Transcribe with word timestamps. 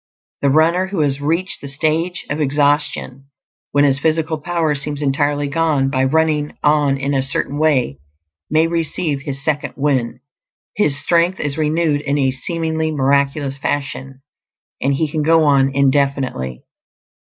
The 0.41 0.49
runner 0.49 0.87
who 0.87 1.01
has 1.01 1.21
reached 1.21 1.61
the 1.61 1.67
stage 1.67 2.25
of 2.27 2.41
exhaustion, 2.41 3.25
when 3.71 3.83
his 3.83 3.99
physical 3.99 4.39
power 4.41 4.73
seems 4.73 4.99
entirely 4.99 5.47
gone, 5.47 5.91
by 5.91 6.03
running 6.05 6.57
on 6.63 6.97
in 6.97 7.13
a 7.13 7.21
Certain 7.21 7.59
Way 7.59 7.99
may 8.49 8.65
receive 8.65 9.21
his 9.21 9.45
"second 9.45 9.75
wind"; 9.77 10.17
his 10.75 10.99
strength 10.99 11.39
is 11.39 11.55
renewed 11.55 12.01
in 12.01 12.17
a 12.17 12.31
seemingly 12.31 12.89
miraculous 12.89 13.59
fashion, 13.59 14.23
and 14.81 14.95
he 14.95 15.07
can 15.07 15.21
go 15.21 15.43
on 15.43 15.69
indefinitely. 15.71 16.63